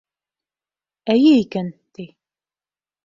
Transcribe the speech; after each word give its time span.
Эйе 1.15 1.35
икән, 1.41 1.71
ти. 1.99 2.09